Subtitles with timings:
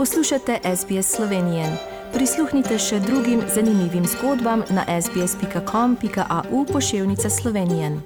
[0.00, 1.64] Poslušate SBS Slovenije.
[2.12, 8.00] Prisluhnite še drugim zanimivim zgodbam na sbsp.com.au pošiljka Slovenije.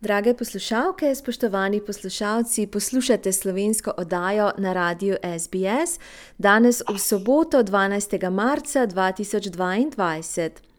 [0.00, 5.98] Drage poslušalke, spoštovani poslušalci, poslušate slovensko oddajo na radiju SBS
[6.38, 8.30] danes v soboto, 12.
[8.30, 10.71] marca 2022.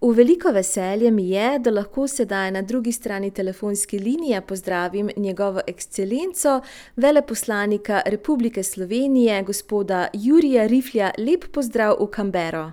[0.00, 5.60] V veliko veselje mi je, da lahko sedaj na drugi strani telefonske linije pozdravim njegovo
[5.66, 6.60] ekscelenco,
[6.96, 11.10] veleposlanika Republike Slovenije, gospoda Jurija Riflja.
[11.18, 12.70] Lep pozdrav v Kambero.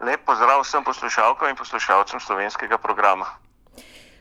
[0.00, 3.26] Lep pozdrav vsem poslušalkam in poslušalcem slovenskega programa.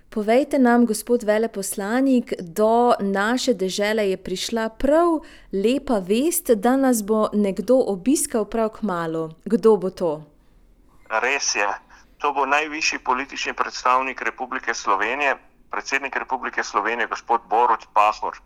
[0.10, 5.20] Povejte nam, gospod veleposlanik, do naše dežele je prišla prav
[5.54, 9.30] lepa vest, da nas bo nekdo obiskal prav k malu.
[9.46, 10.24] Kdo bo to?
[11.10, 11.68] Res je.
[12.18, 15.38] To bo najvišji politični predstavnik Republike Slovenije,
[15.72, 18.38] predsednik Republike Slovenije, gospod Borod Pahor.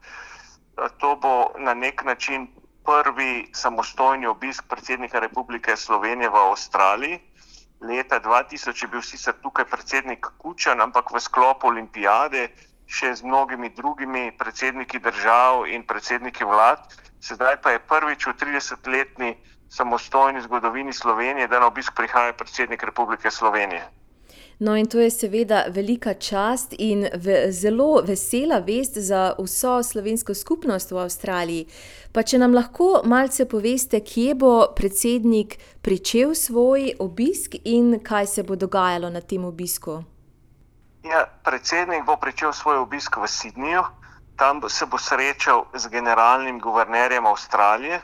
[0.98, 2.48] To bo na nek način
[2.86, 7.20] prvi samostojni obisk predsednika Republike Slovenije v Avstraliji.
[7.82, 12.50] Leta 2000 je bil sicer tukaj predsednik Kučan, ampak v sklopu olimpijade,
[12.86, 16.84] še z mnogimi drugimi predsedniki držav in predsedniki vlad.
[17.22, 19.32] Sedaj pa je prvič v 30-letni
[19.72, 23.88] samostojni zgodovini Slovenije, da na obisk prihaja predsednik Republike Slovenije.
[24.60, 30.34] No, in to je seveda velika čast in ve zelo vesela vest za vso slovensko
[30.34, 31.66] skupnost v Avstraliji.
[32.14, 38.44] Pa če nam lahko malce poveste, kje bo predsednik pričel svoj obisk in kaj se
[38.44, 40.04] bo dogajalo na tem obisku?
[41.04, 43.84] Ja, predsednik bo pričel svoj obisk v Sydneyju,
[44.36, 48.02] tam se bo srečal z generalnim guvernerjem Avstralije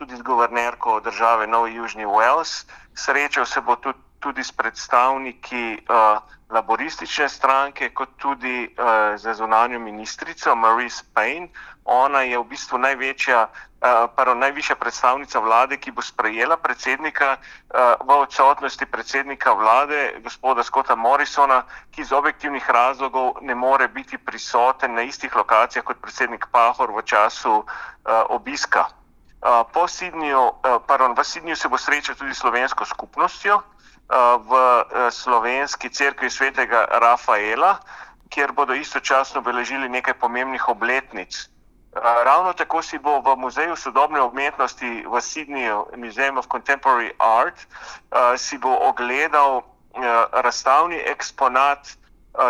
[0.00, 2.64] tudi z guvernerko države Novi Južni Wales.
[2.94, 6.18] Srečal se bo tudi, tudi s predstavniki uh,
[6.50, 11.48] laboristične stranke, kot tudi uh, z zunanjo ministrico Maurice Payne.
[11.84, 18.00] Ona je v bistvu največja, uh, pardon, najvišja predstavnica vlade, ki bo sprejela predsednika uh,
[18.00, 24.94] v odsotnosti predsednika vlade, gospoda Scotta Morrisona, ki iz objektivnih razlogov ne more biti prisoten
[24.96, 27.64] na istih lokacijah kot predsednik Pahor v času uh,
[28.32, 28.99] obiska.
[29.72, 30.52] Po Sidnju,
[30.86, 33.62] pardon, v Sidnju se bo srečal tudi slovensko skupnostjo
[34.44, 34.50] v
[35.10, 37.78] slovenski cerkvi svetega Rafaela,
[38.28, 41.48] kjer bodo istočasno obeležili nekaj pomembnih obletnic.
[41.96, 47.66] Ravno tako si bo v Muzeju sodobne umetnosti v Sidnju, Museum of Contemporary Art,
[48.36, 49.62] si bo ogledal
[50.32, 51.96] razstavni eksponat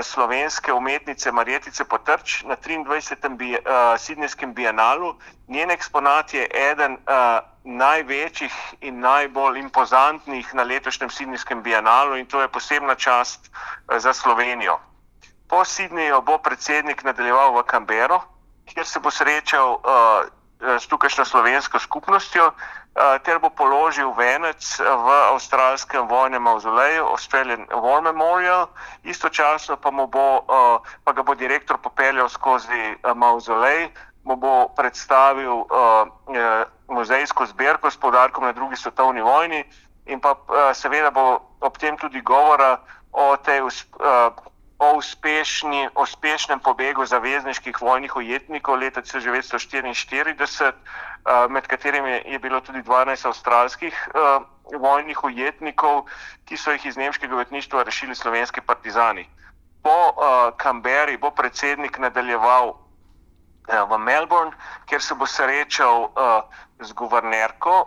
[0.02, 3.36] slovenske umetnice Marjetice Potrč na 23.
[3.36, 5.14] Bi, uh, Sidnejskem bienalu.
[5.48, 12.40] Njen eksponat je eden uh, največjih in najbolj impozantnih na letošnjem Sidnejskem bienalu in to
[12.40, 14.78] je posebna čast uh, za Slovenijo.
[15.48, 18.20] Po Sidneju bo predsednik nadaljeval v Kambero,
[18.66, 20.28] kjer se bo srečal uh,
[20.60, 22.80] s tukajšnjo slovensko skupnostjo, uh,
[23.24, 28.68] ter bo položil venec v avstralskem vojnem mauzoleju, Australian War Memorial,
[29.04, 30.44] istočasno pa, bo,
[31.04, 33.88] pa ga bo direktor popeljal skozi mauzolej,
[34.24, 35.64] mu bo predstavil
[36.88, 39.64] muzejsko zbirko s podarkom na drugi svetovni vojni,
[40.06, 40.36] in pa
[40.74, 42.80] seveda bo ob tem tudi govora
[43.12, 43.62] o tej.
[44.80, 50.72] O uspešni, uspešnem pobegu zavezniških vojnih ujetnikov leta 1944, eh,
[51.52, 54.40] med katerimi je bilo tudi 12 avstralskih eh,
[54.80, 56.08] vojnih ujetnikov,
[56.48, 59.28] ki so jih iz nemškega ujetništva rešili slovenski partizani.
[59.84, 60.16] Po
[60.56, 62.72] Kamberi eh, bo predsednik nadaljeval
[63.68, 64.56] v Melbourne,
[64.88, 66.08] kjer se bo srečal
[66.80, 67.84] z guvernerko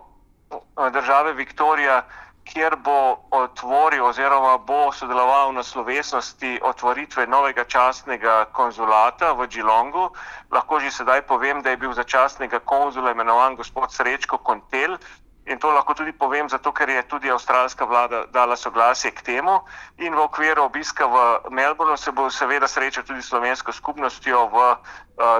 [0.93, 2.03] države Viktorija
[2.43, 10.11] kjer bo otvoril oziroma bo sodeloval na slovesnosti otvoritve novega častnega konzulata v Džilongu.
[10.51, 14.97] Lahko že sedaj povem, da je bil za častnega konzula imenovan gospod Srečko Kontel.
[15.45, 19.59] In to lahko tudi povem, zato ker je tudi avstralska vlada dala soglasje k temu.
[19.99, 24.55] In v okviru obiska v Melbournu se bo seveda srečal tudi s slovensko skupnostjo v
[24.55, 24.77] uh,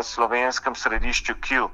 [0.03, 1.71] slovenskem središču Kiel.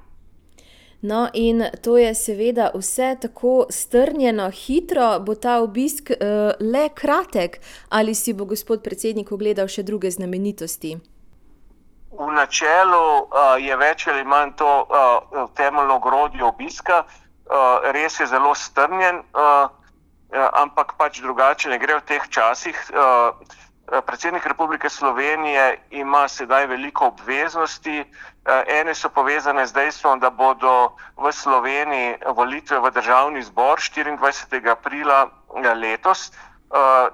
[1.01, 6.17] No, in to je seveda vse tako strnjeno, hitro, bo ta obisk uh,
[6.59, 7.59] le kratek,
[7.89, 10.97] ali si bo gospod predsednik ogledal še druge znamenitosti?
[12.11, 18.27] V načelu uh, je več ali manj to uh, temeljno grodje obiska, uh, res je
[18.27, 19.71] zelo strnjen, uh,
[20.35, 22.75] ampak pač drugače ne gre v teh časih.
[22.91, 23.31] Uh,
[24.05, 27.99] predsednik Republike Slovenije ima sedaj veliko obveznosti.
[27.99, 34.71] Eh, ene so povezane z dejstvom, da bodo v Sloveniji volitve v državni zbor 24.
[34.71, 35.27] aprila
[35.63, 36.31] eh, letos.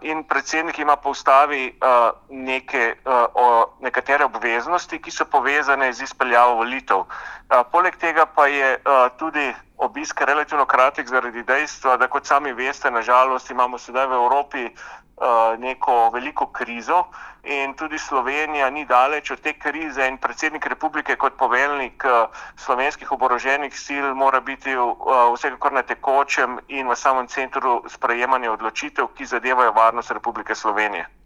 [0.02, 1.80] In predsednik ima po ustavi
[2.30, 2.96] neke,
[3.80, 7.06] nekatere obveznosti, ki so povezane z izpeljavo volitev.
[7.72, 8.76] Poleg tega pa je
[9.16, 14.64] tudi obisk relativno kratek zaradi dejstva, da kot sami veste, nažalost imamo sedaj v Evropi
[14.66, 17.04] uh, neko veliko krizo
[17.44, 23.12] in tudi Slovenija ni daleč od te krize in predsednik republike kot poveljnik uh, slovenskih
[23.12, 24.96] oboroženih sil mora biti uh,
[25.36, 31.25] vsekakor na tekočem in v samem centru sprejemanja odločitev, ki zadevajo varnost Republike Slovenije.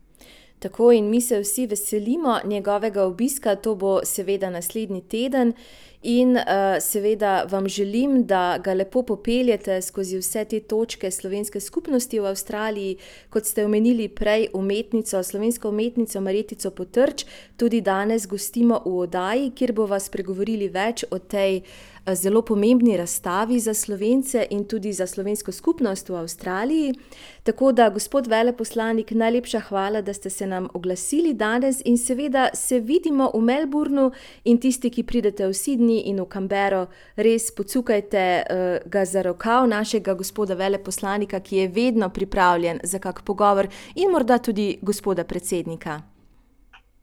[0.60, 5.54] Tako in mi se vsi veselimo njegovega obiska, to bo seveda naslednji teden.
[6.04, 6.44] In uh,
[6.80, 12.98] seveda vam želim, da ga lepo popeljete skozi vse te točke slovenske skupnosti v Avstraliji,
[13.30, 17.26] kot ste omenili prej, umetnico, slovensko umetnico Maretico Potrč,
[17.58, 22.98] tudi danes gostimo v oddaji, kjer bo vas pregovorili več o tej uh, zelo pomembni
[22.98, 26.94] razstavi za slovence in tudi za slovensko skupnost v Avstraliji.
[27.44, 32.80] Tako da, gospod veleposlanik, najlepša hvala, da ste se nam oglasili danes in seveda se
[32.80, 34.12] vidimo v Melbournu
[34.44, 36.02] in tisti, ki pridete v Sydney.
[36.06, 42.10] In v Canberro, res pocukajte uh, ga za rokav našega gospoda veleposlanika, ki je vedno
[42.10, 46.19] pripravljen za kak pogovor in morda tudi gospoda predsednika.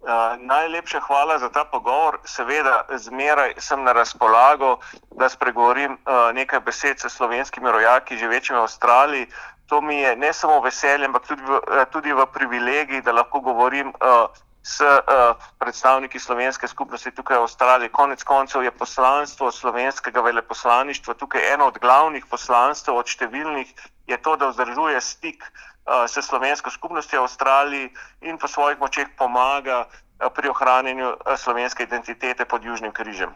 [0.07, 2.19] Uh, najlepša hvala za ta pogovor.
[2.25, 4.79] Seveda, zmeraj sem na razpolago,
[5.11, 9.27] da spregovorim uh, nekaj besed s slovenskimi rojaki, živečimi v Avstraliji.
[9.67, 11.59] To mi je ne samo veselje, ampak tudi v,
[11.91, 14.31] tudi v privilegiji, da lahko govorim uh,
[14.63, 17.91] s uh, predstavniki slovenske skupnosti tukaj v Avstraliji.
[17.91, 23.75] Konec koncev je poslanstvo slovenskega veleposlaništva tukaj eno od glavnih poslanstv, od številnih,
[24.07, 25.76] je to, da vzdržuje stik uh,
[26.09, 27.91] s slovensko skupnostjo v Avstraliji
[28.21, 33.31] in po svojih močeh pomaga uh, pri ohranjanju uh, slovenske identitete pod Južnim križem.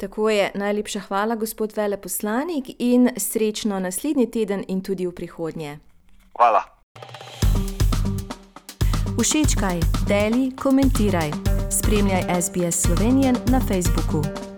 [0.00, 5.78] Tako je, najlepša hvala, gospod veleposlanik, in srečno naslednji teden in tudi v prihodnje.
[6.36, 6.64] Hvala.
[9.20, 11.30] Všečkaj, deli, komentiraj.
[11.70, 14.49] Spremljaj SBS Slovenijo na Facebooku.